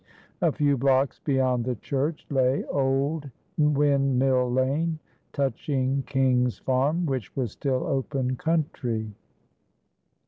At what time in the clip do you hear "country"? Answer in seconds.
8.35-9.13